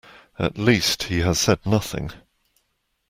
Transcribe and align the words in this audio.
At 0.39 0.57
least, 0.57 1.03
he 1.03 1.19
has 1.19 1.37
said 1.39 1.63
nothing. 1.63 2.09